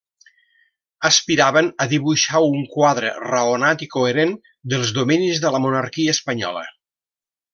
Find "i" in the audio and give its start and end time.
3.87-3.91